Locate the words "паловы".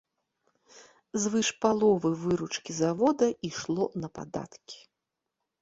1.65-2.11